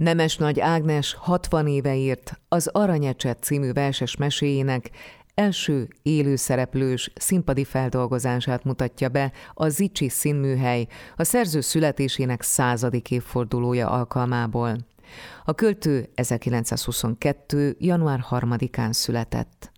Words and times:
Nemes 0.00 0.36
Nagy 0.36 0.60
Ágnes 0.60 1.14
60 1.14 1.66
éve 1.66 1.96
írt 1.96 2.40
az 2.48 2.66
Aranyecset 2.66 3.42
című 3.42 3.72
verses 3.72 4.16
meséjének 4.16 4.90
első 5.34 5.88
élőszereplős 6.02 7.10
színpadi 7.14 7.64
feldolgozását 7.64 8.64
mutatja 8.64 9.08
be 9.08 9.32
a 9.54 9.68
Zicsi 9.68 10.08
színműhely 10.08 10.86
a 11.16 11.24
szerző 11.24 11.60
születésének 11.60 12.42
századik 12.42 13.10
évfordulója 13.10 13.90
alkalmából. 13.90 14.76
A 15.44 15.54
költő 15.54 16.08
1922. 16.14 17.76
január 17.78 18.24
3-án 18.30 18.92
született. 18.92 19.69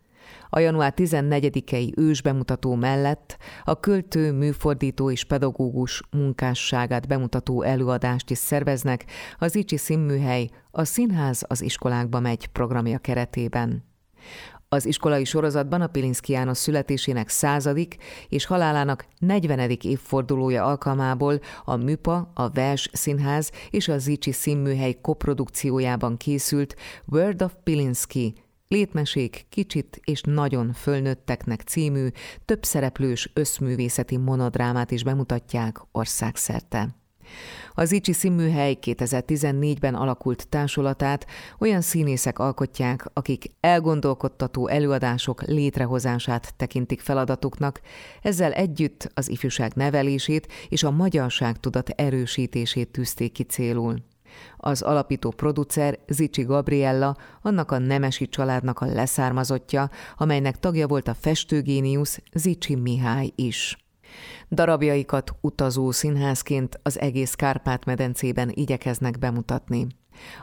A 0.55 0.59
január 0.59 0.93
14-i 0.97 1.93
ősbemutató 1.97 2.75
mellett 2.75 3.37
a 3.65 3.81
költő, 3.81 4.33
műfordító 4.33 5.11
és 5.11 5.25
pedagógus 5.25 6.03
munkásságát 6.11 7.09
bemutató 7.09 7.63
előadást 7.63 8.31
is 8.31 8.39
szerveznek 8.39 9.05
az 9.39 9.55
Icsi 9.55 9.77
Színműhely 9.77 10.49
a 10.71 10.85
Színház 10.85 11.45
az 11.49 11.63
iskolákba 11.63 12.21
megy 12.21 12.47
programja 12.47 12.99
keretében. 12.99 13.85
Az 14.69 14.87
iskolai 14.87 15.25
sorozatban 15.25 15.81
a 15.81 15.87
Pilinszki 15.87 16.33
János 16.33 16.59
születésének 16.59 17.29
századik 17.29 17.97
és 18.29 18.45
halálának 18.45 19.07
40. 19.19 19.71
évfordulója 19.83 20.65
alkalmából 20.65 21.41
a 21.65 21.77
MÜPA, 21.77 22.31
a 22.35 22.49
Vers 22.51 22.91
Színház 22.93 23.51
és 23.71 23.89
a 23.89 23.99
Zicsi 23.99 24.33
Színműhely 24.33 24.99
koprodukciójában 25.01 26.17
készült 26.17 26.77
Word 27.07 27.43
of 27.43 27.53
Pilinszki 27.63 28.35
Létmesék 28.73 29.47
kicsit 29.49 30.01
és 30.05 30.21
nagyon 30.21 30.73
fölnőtteknek 30.73 31.61
című, 31.61 32.09
több 32.45 32.65
szereplős 32.65 33.31
összművészeti 33.35 34.17
monodrámát 34.17 34.91
is 34.91 35.05
bemutatják 35.05 35.81
országszerte. 35.91 36.95
Az 37.73 37.93
Icsi 37.93 38.13
Színműhely 38.13 38.79
2014-ben 38.81 39.95
alakult 39.95 40.49
társulatát 40.49 41.27
olyan 41.59 41.81
színészek 41.81 42.39
alkotják, 42.39 43.05
akik 43.13 43.51
elgondolkodtató 43.61 44.69
előadások 44.69 45.43
létrehozását 45.43 46.55
tekintik 46.57 47.01
feladatuknak, 47.01 47.81
ezzel 48.23 48.53
együtt 48.53 49.11
az 49.15 49.29
ifjúság 49.29 49.73
nevelését 49.75 50.53
és 50.69 50.83
a 50.83 50.91
magyarság 50.91 51.61
tudat 51.61 51.89
erősítését 51.89 52.89
tűzték 52.89 53.33
ki 53.33 53.43
célul. 53.43 53.97
Az 54.57 54.83
alapító 54.83 55.31
producer 55.31 55.99
Zicsi 56.09 56.43
Gabriella, 56.43 57.17
annak 57.43 57.71
a 57.71 57.79
nemesi 57.79 58.29
családnak 58.29 58.81
a 58.81 58.87
leszármazottja, 58.87 59.91
amelynek 60.17 60.59
tagja 60.59 60.87
volt 60.87 61.09
a 61.09 61.15
festőgéniusz 61.15 62.23
Zicsi 62.33 62.75
Mihály 62.75 63.33
is. 63.35 63.77
Darabjaikat 64.51 65.35
utazó 65.41 65.91
színházként 65.91 66.81
az 66.83 67.01
egész 67.01 67.35
Kárpát-medencében 67.35 68.51
igyekeznek 68.55 69.19
bemutatni. 69.19 69.87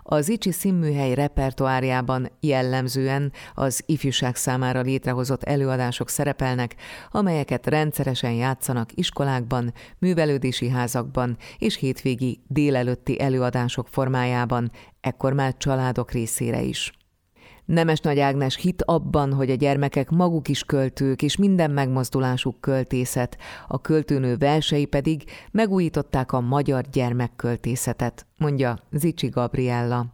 Az 0.03 0.29
Icsi 0.29 0.51
színműhely 0.51 1.13
repertoárjában 1.13 2.31
jellemzően 2.39 3.31
az 3.53 3.83
ifjúság 3.85 4.35
számára 4.35 4.81
létrehozott 4.81 5.43
előadások 5.43 6.09
szerepelnek, 6.09 6.75
amelyeket 7.11 7.67
rendszeresen 7.67 8.31
játszanak 8.31 8.89
iskolákban, 8.93 9.73
művelődési 9.97 10.69
házakban 10.69 11.37
és 11.57 11.75
hétvégi 11.75 12.39
délelőtti 12.47 13.21
előadások 13.21 13.87
formájában, 13.87 14.71
ekkor 15.01 15.33
már 15.33 15.57
családok 15.57 16.11
részére 16.11 16.61
is. 16.61 16.98
Nemes 17.69 17.99
Nagy 17.99 18.19
Ágnes 18.19 18.55
hit 18.55 18.83
abban, 18.83 19.33
hogy 19.33 19.49
a 19.49 19.55
gyermekek 19.55 20.09
maguk 20.09 20.47
is 20.47 20.63
költők, 20.63 21.21
és 21.21 21.35
minden 21.35 21.71
megmozdulásuk 21.71 22.61
költészet, 22.61 23.37
a 23.67 23.81
költőnő 23.81 24.37
versei 24.37 24.85
pedig 24.85 25.23
megújították 25.51 26.31
a 26.31 26.39
magyar 26.39 26.83
gyermekköltészetet, 26.91 28.25
mondja 28.37 28.77
Zicsi 28.91 29.27
Gabriella. 29.27 30.05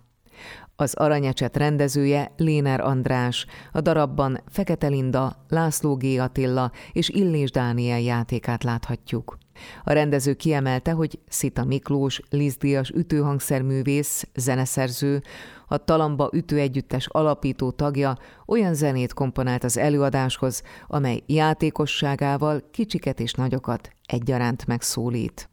Az 0.75 0.93
Aranyecset 0.93 1.57
rendezője 1.57 2.31
Léner 2.37 2.81
András, 2.81 3.45
a 3.71 3.81
darabban 3.81 4.41
Fekete 4.47 4.87
Linda, 4.87 5.45
László 5.49 5.95
G. 5.95 6.03
Attila 6.19 6.71
és 6.91 7.09
Illés 7.09 7.51
Dániel 7.51 7.99
játékát 7.99 8.63
láthatjuk. 8.63 9.38
A 9.83 9.91
rendező 9.91 10.33
kiemelte, 10.33 10.91
hogy 10.91 11.19
Szita 11.27 11.63
Miklós, 11.63 12.21
Lizdíjas 12.29 12.89
ütőhangszerművész, 12.89 14.27
zeneszerző, 14.35 15.21
a 15.67 15.77
Talamba 15.77 16.29
ütőegyüttes 16.33 17.07
alapító 17.07 17.71
tagja 17.71 18.17
olyan 18.45 18.73
zenét 18.73 19.13
komponált 19.13 19.63
az 19.63 19.77
előadáshoz, 19.77 20.63
amely 20.88 21.23
játékosságával 21.25 22.63
kicsiket 22.71 23.19
és 23.19 23.33
nagyokat 23.33 23.89
egyaránt 24.05 24.67
megszólít. 24.67 25.49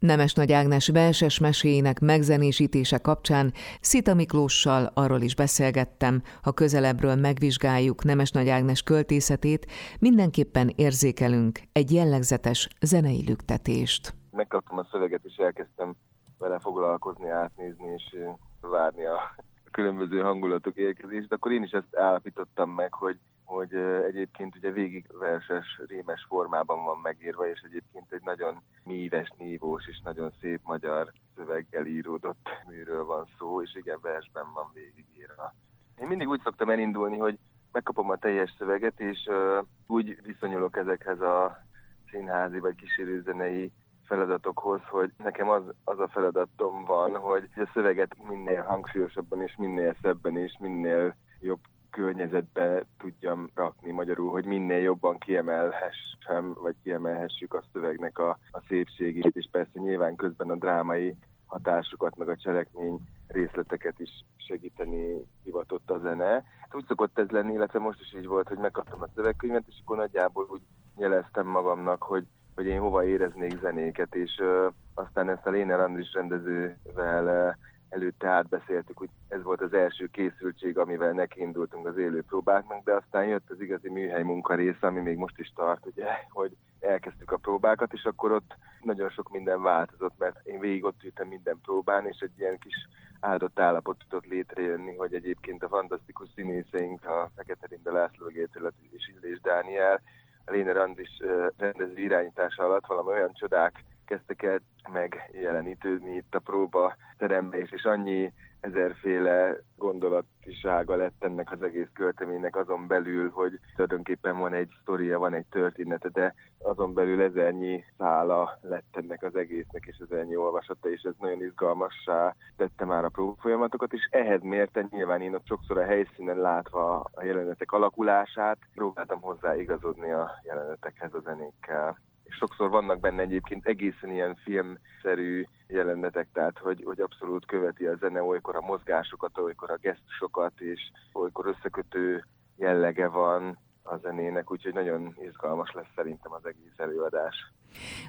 Nemes 0.00 0.34
Nagy 0.34 0.52
Ágnes 0.52 0.88
verses 0.88 1.38
meséinek 1.38 2.00
megzenésítése 2.00 2.98
kapcsán 2.98 3.52
Szita 3.80 4.14
Miklóssal 4.14 4.90
arról 4.94 5.20
is 5.20 5.34
beszélgettem, 5.34 6.22
ha 6.42 6.52
közelebbről 6.52 7.14
megvizsgáljuk 7.14 8.04
Nemes 8.04 8.30
Nagy 8.30 8.48
Ágnes 8.48 8.82
költészetét, 8.82 9.66
mindenképpen 10.00 10.72
érzékelünk 10.76 11.58
egy 11.72 11.92
jellegzetes 11.92 12.68
zenei 12.80 13.24
lüktetést. 13.26 14.14
Megkaptam 14.30 14.78
a 14.78 14.88
szöveget, 14.90 15.24
és 15.24 15.36
elkezdtem 15.36 15.94
vele 16.38 16.58
foglalkozni, 16.58 17.28
átnézni, 17.28 17.92
és 17.96 18.16
várni 18.60 19.04
a 19.04 19.34
különböző 19.70 20.20
hangulatok 20.20 20.76
érkezést, 20.76 21.32
akkor 21.32 21.52
én 21.52 21.62
is 21.62 21.70
ezt 21.70 21.96
állapítottam 21.96 22.70
meg, 22.70 22.92
hogy 22.94 23.18
hogy 23.48 23.74
egyébként 24.06 24.56
ugye 24.56 24.70
végig 24.70 25.06
verses, 25.18 25.80
rémes 25.86 26.24
formában 26.28 26.84
van 26.84 26.98
megírva, 26.98 27.48
és 27.48 27.60
egyébként 27.60 28.12
egy 28.12 28.22
nagyon 28.24 28.62
míves, 28.84 29.32
nívós 29.36 29.86
és 29.86 30.00
nagyon 30.04 30.32
szép 30.40 30.60
magyar 30.64 31.12
szöveggel 31.36 31.86
íródott 31.86 32.48
műről 32.66 33.04
van 33.04 33.28
szó, 33.38 33.62
és 33.62 33.74
igen, 33.74 33.98
versben 34.02 34.52
van 34.54 34.70
végigírva. 34.74 35.54
Én 36.00 36.06
mindig 36.06 36.28
úgy 36.28 36.40
szoktam 36.44 36.70
elindulni, 36.70 37.18
hogy 37.18 37.38
megkapom 37.72 38.10
a 38.10 38.16
teljes 38.16 38.54
szöveget, 38.58 39.00
és 39.00 39.26
uh, 39.26 39.66
úgy 39.86 40.18
viszonyulok 40.22 40.76
ezekhez 40.76 41.20
a 41.20 41.62
színházi 42.10 42.58
vagy 42.58 42.74
kísérőzenei 42.74 43.72
feladatokhoz, 44.04 44.80
hogy 44.90 45.12
nekem 45.16 45.48
az, 45.48 45.62
az 45.84 45.98
a 45.98 46.08
feladatom 46.08 46.84
van, 46.84 47.16
hogy 47.16 47.48
a 47.56 47.70
szöveget 47.72 48.28
minél 48.28 48.62
hangsúlyosabban 48.62 49.42
és 49.42 49.56
minél 49.56 49.96
szebben 50.02 50.36
és 50.36 50.56
minél 50.60 51.16
jobb 51.40 51.60
környezetbe 51.98 52.84
tudjam 52.98 53.50
rakni 53.54 53.90
magyarul, 53.90 54.30
hogy 54.30 54.44
minél 54.44 54.78
jobban 54.78 55.18
kiemelhessem, 55.18 56.54
vagy 56.54 56.74
kiemelhessük 56.82 57.54
a 57.54 57.62
szövegnek 57.72 58.18
a, 58.18 58.38
a 58.50 58.62
szépségét, 58.68 59.36
és 59.36 59.48
persze 59.50 59.70
nyilván 59.74 60.16
közben 60.16 60.50
a 60.50 60.56
drámai 60.56 61.16
hatásokat, 61.46 62.16
meg 62.16 62.28
a 62.28 62.36
cselekmény 62.36 63.00
részleteket 63.26 63.98
is 63.98 64.10
segíteni 64.36 65.24
hivatott 65.42 65.90
a 65.90 65.98
zene. 65.98 66.32
Hát 66.60 66.74
úgy 66.74 66.84
szokott 66.88 67.18
ez 67.18 67.28
lenni, 67.28 67.52
illetve 67.52 67.78
most 67.78 68.00
is 68.00 68.14
így 68.14 68.26
volt, 68.26 68.48
hogy 68.48 68.58
megkaptam 68.58 69.02
a 69.02 69.08
szövegkönyvet, 69.14 69.64
és 69.66 69.78
akkor 69.84 69.96
nagyjából 69.96 70.46
úgy 70.50 70.62
jeleztem 70.96 71.46
magamnak, 71.46 72.02
hogy, 72.02 72.26
hogy 72.54 72.66
én 72.66 72.80
hova 72.80 73.04
éreznék 73.04 73.60
zenéket, 73.60 74.14
és 74.14 74.38
ö, 74.38 74.68
aztán 74.94 75.28
ezt 75.28 75.46
a 75.46 75.50
Léner 75.50 75.80
Andris 75.80 76.12
rendezővel 76.12 77.56
előtte 77.88 78.28
átbeszéltük, 78.28 78.98
hogy 78.98 79.08
ez 79.28 79.42
volt 79.42 79.60
az 79.60 79.72
első 79.72 80.06
készültség, 80.06 80.78
amivel 80.78 81.12
nekiindultunk 81.12 81.86
az 81.86 81.96
élő 81.96 82.22
próbáknak, 82.22 82.84
de 82.84 82.92
aztán 82.92 83.26
jött 83.26 83.50
az 83.50 83.60
igazi 83.60 83.88
műhely 83.88 84.22
munka 84.22 84.54
része, 84.54 84.86
ami 84.86 85.00
még 85.00 85.16
most 85.16 85.38
is 85.38 85.52
tart, 85.54 85.86
ugye, 85.86 86.06
hogy 86.38 86.56
elkezdtük 86.80 87.32
a 87.32 87.36
próbákat, 87.36 87.92
és 87.92 88.04
akkor 88.04 88.32
ott 88.32 88.56
nagyon 88.82 89.10
sok 89.10 89.30
minden 89.30 89.62
változott, 89.62 90.18
mert 90.18 90.46
én 90.46 90.60
végig 90.60 90.84
ott 90.84 91.04
ültem 91.04 91.28
minden 91.28 91.58
próbán, 91.62 92.06
és 92.06 92.18
egy 92.20 92.38
ilyen 92.38 92.58
kis 92.58 92.88
áldott 93.20 93.60
állapot 93.60 94.04
tudott 94.08 94.26
létrejönni, 94.26 94.96
hogy 94.96 95.14
egyébként 95.14 95.62
a 95.62 95.68
fantasztikus 95.68 96.28
színészeink, 96.34 97.04
a 97.04 97.30
Fekete 97.36 97.66
Linda 97.70 97.92
László 97.92 98.26
Gétület 98.26 98.74
és 98.90 99.10
Illés 99.14 99.40
Dániel, 99.40 100.00
a 100.44 100.50
Léner 100.50 100.76
Andris 100.76 101.18
rendező 101.56 101.98
irányítása 101.98 102.64
alatt 102.64 102.86
valami 102.86 103.08
olyan 103.08 103.32
csodák 103.32 103.84
kezdtek 104.08 104.42
el 104.42 104.60
megjelenítődni 104.92 106.14
itt 106.14 106.34
a 106.34 106.38
próba 106.38 106.96
terembe, 107.16 107.58
és, 107.58 107.70
és 107.70 107.84
annyi 107.84 108.32
ezerféle 108.60 109.56
gondolatisága 109.76 110.96
lett 110.96 111.24
ennek 111.24 111.52
az 111.52 111.62
egész 111.62 111.88
költeménynek 111.92 112.56
azon 112.56 112.86
belül, 112.86 113.30
hogy 113.30 113.58
tulajdonképpen 113.74 114.38
van 114.38 114.52
egy 114.52 114.70
sztoria, 114.80 115.18
van 115.18 115.34
egy 115.34 115.46
története, 115.50 116.08
de 116.08 116.34
azon 116.58 116.94
belül 116.94 117.22
ezernyi 117.22 117.84
szála 117.98 118.58
lett 118.60 118.96
ennek 118.96 119.22
az 119.22 119.36
egésznek, 119.36 119.84
és 119.86 119.96
ezernyi 119.96 120.36
olvasata, 120.36 120.90
és 120.90 121.02
ez 121.02 121.14
nagyon 121.18 121.42
izgalmassá 121.42 122.34
tette 122.56 122.84
már 122.84 123.04
a 123.04 123.08
próbafolyamatokat, 123.08 123.92
és 123.92 124.08
ehhez 124.10 124.42
mérten 124.42 124.88
nyilván 124.90 125.20
én 125.20 125.34
ott 125.34 125.46
sokszor 125.46 125.78
a 125.78 125.84
helyszínen 125.84 126.38
látva 126.38 127.10
a 127.12 127.24
jelenetek 127.24 127.72
alakulását, 127.72 128.58
próbáltam 128.74 129.20
hozzá 129.20 129.56
igazodni 129.56 130.10
a 130.10 130.30
jelenetekhez 130.44 131.14
a 131.14 131.20
zenékkel 131.20 131.98
és 132.28 132.34
sokszor 132.36 132.70
vannak 132.70 133.00
benne 133.00 133.22
egyébként 133.22 133.66
egészen 133.66 134.10
ilyen 134.10 134.34
filmszerű 134.34 135.44
jelenetek, 135.66 136.28
tehát 136.32 136.58
hogy, 136.58 136.82
hogy 136.84 137.00
abszolút 137.00 137.46
követi 137.46 137.86
a 137.86 137.96
zene 137.96 138.22
olykor 138.22 138.56
a 138.56 138.66
mozgásokat, 138.66 139.38
olykor 139.38 139.70
a 139.70 139.78
gesztusokat, 139.80 140.60
és 140.60 140.80
olykor 141.12 141.46
összekötő 141.46 142.24
jellege 142.56 143.08
van 143.08 143.58
a 143.90 143.98
zenének, 144.02 144.50
úgyhogy 144.52 144.74
nagyon 144.74 145.16
izgalmas 145.28 145.72
lesz 145.72 145.92
szerintem 145.96 146.32
az 146.32 146.46
egész 146.46 146.76
előadás. 146.76 147.52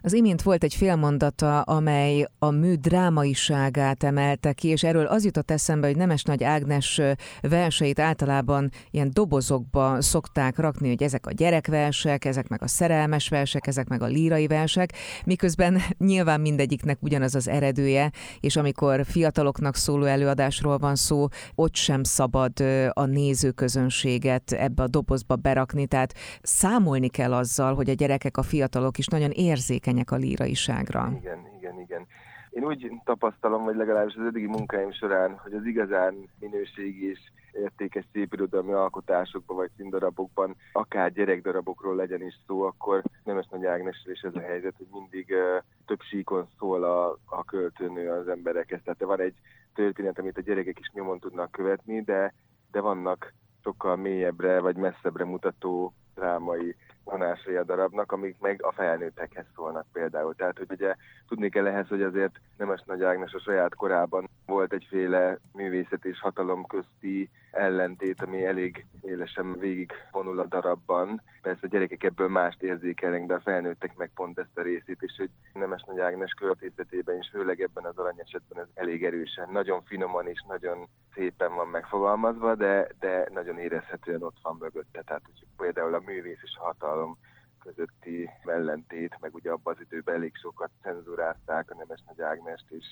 Az 0.02 0.14
imént 0.14 0.42
volt 0.42 0.64
egy 0.64 0.74
félmondata, 0.74 1.62
amely 1.62 2.26
a 2.40 2.50
mű 2.50 2.74
drámaiságát 2.74 4.04
emelte 4.04 4.54
ki, 4.54 4.68
és 4.68 4.84
erről 4.84 5.06
az 5.06 5.26
jutott 5.26 5.52
eszembe, 5.52 5.88
hogy 5.88 5.96
Nemes 5.96 6.24
Nagy 6.24 6.44
Ágnes 6.44 7.02
verseit 7.42 8.00
általában 8.00 8.70
ilyen 8.92 9.10
dobozokba 9.14 10.02
szokták 10.02 10.58
rakni, 10.58 10.88
hogy 10.88 11.04
ezek 11.04 11.26
a 11.26 11.32
gyerekversek, 11.32 12.26
ezek 12.26 12.48
meg 12.48 12.62
a 12.62 12.68
szerelmes 12.68 13.30
versek, 13.30 13.68
ezek 13.68 13.88
meg 13.88 14.02
a 14.02 14.06
lírai 14.06 14.48
versek, 14.48 14.94
miközben 15.26 15.78
nyilván 15.98 16.42
mindegyiknek 16.42 16.98
ugyanaz 17.02 17.36
az 17.36 17.48
eredője, 17.48 18.12
és 18.40 18.56
amikor 18.56 19.06
fiataloknak 19.06 19.76
szóló 19.76 20.06
előadásról 20.06 20.78
van 20.78 20.96
szó, 20.96 21.28
ott 21.56 21.76
sem 21.76 22.04
szabad 22.04 22.60
a 22.90 23.06
nézőközönséget 23.06 24.52
ebbe 24.52 24.84
a 24.84 24.88
dobozba 24.88 25.36
berakni, 25.36 25.69
tehát 25.86 26.14
számolni 26.42 27.10
kell 27.10 27.34
azzal, 27.34 27.76
hogy 27.76 27.90
a 27.90 27.94
gyerekek, 27.94 28.38
a 28.38 28.44
fiatalok 28.44 28.98
is 28.98 29.08
nagyon 29.08 29.32
érzékenyek 29.32 30.12
a 30.12 30.16
líraiságra. 30.16 31.12
Igen, 31.20 31.40
igen, 31.58 31.80
igen. 31.80 32.06
Én 32.50 32.64
úgy 32.64 32.92
tapasztalom, 33.04 33.64
vagy 33.64 33.76
legalábbis 33.76 34.16
az 34.16 34.26
eddigi 34.26 34.46
munkáim 34.46 34.92
során, 34.92 35.38
hogy 35.38 35.54
az 35.54 35.66
igazán 35.66 36.30
minőségi 36.40 37.10
és 37.10 37.20
értékes 37.52 38.06
szépirodalmi 38.12 38.72
alkotásokban 38.72 39.58
vagy 39.58 39.70
színdarabokban, 39.78 40.56
akár 40.72 41.12
gyerekdarabokról 41.12 41.96
legyen 41.96 42.22
is 42.22 42.40
szó, 42.48 42.62
akkor 42.62 43.04
Nemes 43.24 43.48
Nagy 43.52 43.66
Ágnesről 43.66 44.14
is 44.14 44.22
ez 44.22 44.36
a 44.36 44.40
helyzet, 44.40 44.74
hogy 44.78 44.88
mindig 44.92 45.30
uh, 45.30 45.64
több 45.86 46.02
síkon 46.02 46.48
szól 46.60 46.84
a, 46.84 47.18
a 47.26 47.46
költőnő 47.46 48.10
az 48.10 48.28
emberekhez. 48.28 48.80
Tehát 48.84 49.04
van 49.04 49.20
egy 49.20 49.36
történet, 49.74 50.20
amit 50.20 50.38
a 50.38 50.42
gyerekek 50.42 50.80
is 50.80 50.92
nyomon 50.94 51.20
tudnak 51.20 51.52
követni, 51.52 52.02
de, 52.02 52.34
de 52.72 52.80
vannak 52.80 53.34
sokkal 53.64 53.96
mélyebbre 53.96 54.60
vagy 54.60 54.76
messzebbre 54.76 55.26
mutató 55.26 55.94
drámai 56.20 56.76
vonásai 57.04 57.56
a 57.56 57.64
darabnak, 57.64 58.12
amik 58.12 58.36
meg 58.40 58.64
a 58.64 58.72
felnőttekhez 58.72 59.46
szólnak 59.56 59.86
például. 59.94 60.36
Tehát, 60.36 60.58
hogy 60.58 60.72
ugye 60.72 60.96
tudni 61.28 61.50
kell 61.50 61.68
ehhez, 61.68 61.88
hogy 61.88 62.02
azért 62.02 62.40
Nemes 62.58 62.84
Nagy 62.86 63.04
Ágnes 63.04 63.34
a 63.34 63.40
saját 63.40 63.76
korában 63.76 64.30
volt 64.46 64.74
egyféle 64.74 65.38
művészet 65.54 66.06
és 66.06 66.20
hatalom 66.20 66.66
közti 66.66 67.30
ellentét, 67.52 68.22
ami 68.22 68.46
elég 68.46 68.86
élesen 69.02 69.60
végig 69.60 69.92
vonul 70.12 70.40
a 70.40 70.46
darabban. 70.46 71.22
Persze 71.42 71.60
a 71.62 71.68
gyerekek 71.68 72.04
ebből 72.04 72.28
mást 72.28 72.64
érzékelnek, 72.64 73.26
de 73.26 73.34
a 73.34 73.40
felnőttek 73.40 73.98
meg 73.98 74.12
pont 74.16 74.40
ezt 74.40 74.58
a 74.58 74.62
részét, 74.62 75.02
és 75.02 75.14
hogy 75.18 75.30
Nemes 75.54 75.84
Nagy 75.88 76.00
Ágnes 76.00 76.32
költészetében 76.32 77.18
is, 77.18 77.30
főleg 77.32 77.62
ebben 77.62 77.86
az 77.86 77.98
aranyesetben 77.98 78.64
ez 78.64 78.70
elég 78.74 79.06
erősen, 79.06 79.50
nagyon 79.52 79.82
finoman 79.84 80.28
és 80.28 80.44
nagyon 80.48 80.88
szépen 81.14 81.56
van 81.56 81.68
megfogalmazva, 81.68 82.56
de, 82.56 82.88
de 83.00 83.28
nagyon 83.34 83.58
érezhetően 83.58 84.24
ott 84.24 84.38
van 84.42 84.58
mögötte. 84.60 85.02
Tehát, 85.02 85.22
hogy 85.26 85.46
például 85.58 85.94
a 85.94 86.00
művész 86.10 86.44
és 86.44 86.58
a 86.60 86.64
hatalom 86.64 87.18
közötti 87.60 88.30
ellentét, 88.46 89.18
meg 89.20 89.36
ugye 89.36 89.52
abban 89.52 89.76
az 89.76 89.86
időben 89.86 90.16
elég 90.16 90.36
sokat 90.36 90.70
cenzurázták 90.82 91.72
a 91.72 91.76
Nemes 91.76 92.04
Nagy 92.08 92.22
Ágnest 92.22 92.66
és 92.70 92.86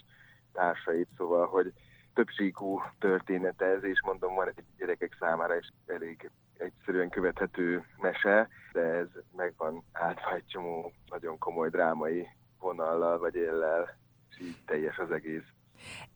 társait, 0.54 1.08
szóval, 1.18 1.48
hogy 1.48 1.74
többsíkú 2.14 2.82
története 3.00 3.66
ez, 3.66 3.84
és 3.84 4.02
mondom, 4.06 4.36
van 4.36 4.48
egy 4.48 4.64
gyerekek 4.78 5.16
számára 5.20 5.58
is 5.58 5.70
elég 5.86 6.32
egyszerűen 6.58 7.10
követhető 7.10 7.86
mese, 7.98 8.48
de 8.74 8.82
ez 8.82 9.08
megvan 9.36 9.84
átva 9.92 10.36
egy 10.36 10.46
csomó 10.46 10.92
nagyon 11.10 11.38
komoly 11.38 11.70
drámai 11.70 12.28
vonallal 12.60 13.20
vagy 13.20 13.36
éllel, 13.36 13.98
és 14.30 14.40
így 14.40 14.58
teljes 14.66 14.98
az 14.98 15.12
egész. 15.12 15.48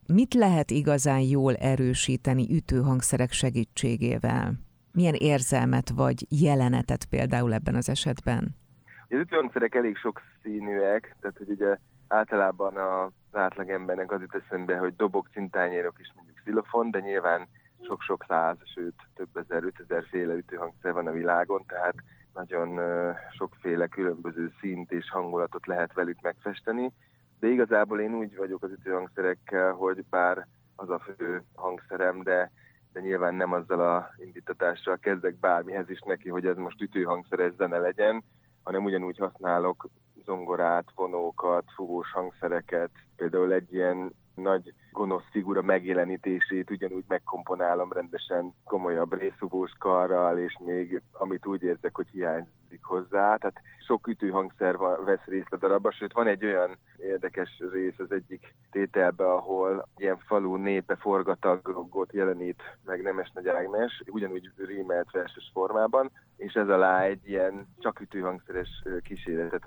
Mit 0.08 0.34
lehet 0.34 0.72
igazán 0.72 1.22
jól 1.22 1.56
erősíteni 1.56 2.56
ütőhangszerek 2.56 3.32
segítségével? 3.32 4.71
Milyen 4.94 5.14
érzelmet 5.14 5.90
vagy 5.90 6.26
jelenetet 6.30 7.06
például 7.06 7.54
ebben 7.54 7.76
az 7.76 7.90
esetben? 7.90 8.56
Az 9.10 9.18
ütőhangszerek 9.18 9.76
elég 9.76 9.98
sok 9.98 10.22
színűek, 10.42 11.16
tehát 11.20 11.38
hogy 11.38 11.50
ugye 11.50 11.78
általában 12.08 12.78
az 12.78 13.12
átlagembernek 13.40 14.12
az 14.12 14.22
jut 14.22 14.36
eszembe, 14.36 14.78
hogy 14.78 14.96
dobok, 14.96 15.28
cintányérok 15.32 16.00
is 16.00 16.12
mondjuk 16.16 16.38
xilofon, 16.38 16.92
de 16.92 17.00
nyilván 17.00 17.48
sok-sok 17.82 18.26
száz, 18.28 18.58
sőt 18.74 18.96
több 19.16 19.38
ezer, 19.38 19.64
ötezer 19.64 20.04
féle 20.10 20.34
ütőhangszer 20.34 20.94
van 20.94 21.08
a 21.08 21.12
világon, 21.12 21.66
tehát 21.68 21.96
nagyon 22.34 22.80
sokféle 23.38 23.88
különböző 23.88 24.52
szint 24.60 24.92
és 24.92 25.10
hangulatot 25.10 25.66
lehet 25.66 25.94
velük 25.94 26.22
megfesteni, 26.22 26.92
de 27.40 27.48
igazából 27.48 28.00
én 28.00 28.14
úgy 28.14 28.36
vagyok 28.36 28.64
az 28.64 28.72
ütőhangszerekkel, 28.72 29.72
hogy 29.72 30.06
bár 30.10 30.48
az 30.76 30.90
a 30.90 31.00
fő 31.00 31.44
hangszerem, 31.56 32.24
de, 32.24 32.52
de 32.94 33.00
nyilván 33.00 33.36
nem 33.36 33.54
azzal 33.54 33.80
a 33.80 34.10
indítatással 34.18 34.98
kezdek 34.98 35.40
bármihez 35.40 35.90
is 35.90 36.00
neki, 36.00 36.30
hogy 36.30 36.46
ez 36.46 36.58
most 36.58 36.82
ütőhangszeres 36.82 37.54
zene 37.54 37.78
legyen, 37.78 38.24
hanem 38.64 38.84
ugyanúgy 38.84 39.18
használok 39.18 39.90
zongorát, 40.26 40.86
vonókat, 40.96 41.64
fúvós 41.76 42.12
hangszereket, 42.12 42.90
például 43.16 43.54
egy 43.54 43.74
ilyen 43.74 44.14
nagy 44.36 44.74
gonosz 44.92 45.30
figura 45.32 45.62
megjelenítését 45.62 46.72
ugyanúgy 46.72 47.04
megkomponálom 47.08 47.92
rendesen 47.92 48.54
komolyabb 48.64 49.20
részugós 49.20 49.72
karral, 49.80 50.38
és 50.38 50.58
még 50.66 51.02
amit 51.12 51.46
úgy 51.46 51.64
érzek, 51.64 51.96
hogy 51.96 52.08
hiányzik 52.12 52.84
hozzá. 52.84 53.36
Tehát 53.36 53.62
sok 53.88 54.08
ütőhangszer 54.08 54.78
vesz 55.06 55.26
részt 55.26 55.54
a 55.54 55.58
darabban, 55.58 55.92
sőt 55.92 56.14
van 56.14 56.28
egy 56.28 56.46
olyan 56.46 56.78
érdekes 56.98 57.62
rész 57.72 58.00
az 58.00 58.12
egyik 58.12 58.56
tételbe, 58.72 59.34
ahol 59.34 59.88
ilyen 59.98 60.18
falu 60.18 60.56
népe 60.56 60.96
forgatagot 60.96 62.14
jelenít 62.14 62.62
meg 62.86 63.02
Nemes 63.02 63.32
Nagy 63.34 63.48
Ágnes, 63.48 64.04
ugyanúgy 64.08 64.52
rímelt 64.58 65.12
verses 65.12 65.50
formában, 65.54 66.12
és 66.38 66.54
ez 66.54 66.70
alá 66.70 67.02
egy 67.04 67.30
ilyen 67.30 67.68
csak 67.80 68.00
ütőhangszeres 68.00 68.84
kísérletet 69.04 69.66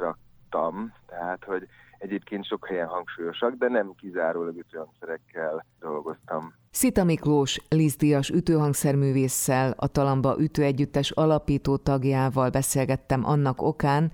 raktam, 0.55 0.93
tehát 1.07 1.45
hogy 1.45 1.67
egyébként 1.99 2.47
sok 2.47 2.67
helyen 2.67 2.87
hangsúlyosak, 2.87 3.55
de 3.55 3.69
nem 3.69 3.95
kizárólag 3.97 4.57
ütőhangszerekkel 4.57 5.65
dolgoztam. 5.81 6.55
Szita 6.71 7.05
Miklós, 7.05 7.61
Liszdias 7.69 8.31
ütőhangszerművésszel, 8.31 9.75
a 9.77 9.87
Talamba 9.87 10.37
ütőegyüttes 10.39 11.11
alapító 11.11 11.77
tagjával 11.77 12.51
beszélgettem 12.51 13.25
annak 13.25 13.63
okán, 13.63 14.13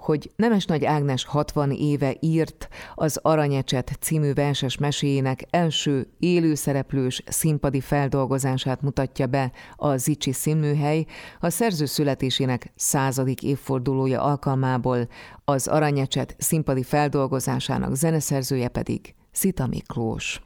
hogy 0.00 0.30
Nemes 0.36 0.64
Nagy 0.64 0.84
Ágnes 0.84 1.24
60 1.24 1.70
éve 1.70 2.16
írt 2.20 2.68
az 2.94 3.18
Aranyecset 3.22 3.96
című 4.00 4.32
verses 4.32 4.78
meséjének 4.78 5.44
első 5.50 6.08
élőszereplős 6.18 7.22
színpadi 7.26 7.80
feldolgozását 7.80 8.82
mutatja 8.82 9.26
be 9.26 9.52
a 9.76 9.96
Zicsi 9.96 10.32
színműhely, 10.32 11.06
a 11.40 11.50
szerző 11.50 11.84
születésének 11.84 12.72
századik 12.76 13.42
évfordulója 13.42 14.22
alkalmából 14.22 15.08
az 15.44 15.66
Aranyecset 15.66 16.34
színpadi 16.38 16.82
feldolgozásának 16.82 17.94
zeneszerzője 17.94 18.68
pedig 18.68 19.14
Szita 19.32 19.66
Miklós. 19.66 20.40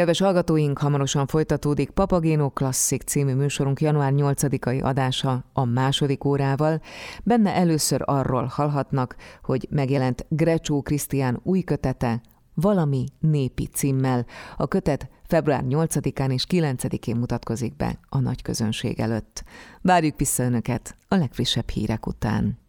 Kedves 0.00 0.20
hallgatóink, 0.20 0.78
hamarosan 0.78 1.26
folytatódik 1.26 1.90
Papagéno 1.90 2.50
Klasszik 2.50 3.02
című 3.02 3.34
műsorunk 3.34 3.80
január 3.80 4.12
8-ai 4.16 4.82
adása 4.82 5.44
a 5.52 5.64
második 5.64 6.24
órával. 6.24 6.80
Benne 7.24 7.54
először 7.54 8.02
arról 8.04 8.44
hallhatnak, 8.44 9.16
hogy 9.42 9.66
megjelent 9.70 10.26
Grecsó 10.28 10.82
Krisztián 10.82 11.40
új 11.42 11.60
kötete, 11.60 12.20
valami 12.54 13.04
népi 13.18 13.66
címmel. 13.66 14.26
A 14.56 14.66
kötet 14.66 15.10
február 15.26 15.64
8-án 15.68 16.32
és 16.32 16.44
9-én 16.48 17.16
mutatkozik 17.16 17.76
be 17.76 17.98
a 18.08 18.18
nagy 18.18 18.42
közönség 18.42 19.00
előtt. 19.00 19.44
Várjuk 19.82 20.18
vissza 20.18 20.42
Önöket 20.42 20.96
a 21.08 21.14
legfrissebb 21.14 21.68
hírek 21.68 22.06
után. 22.06 22.60